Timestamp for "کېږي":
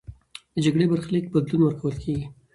2.03-2.25